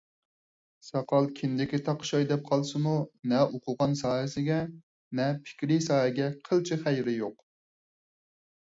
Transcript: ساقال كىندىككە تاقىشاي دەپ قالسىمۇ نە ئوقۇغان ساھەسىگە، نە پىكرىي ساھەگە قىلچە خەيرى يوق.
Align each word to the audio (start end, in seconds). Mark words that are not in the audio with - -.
ساقال 0.85 1.27
كىندىككە 1.39 1.79
تاقىشاي 1.89 2.25
دەپ 2.31 2.47
قالسىمۇ 2.49 2.95
نە 3.35 3.43
ئوقۇغان 3.51 3.95
ساھەسىگە، 4.03 4.59
نە 5.21 5.29
پىكرىي 5.47 5.87
ساھەگە 5.91 6.33
قىلچە 6.51 6.81
خەيرى 6.87 7.17
يوق. 7.23 7.41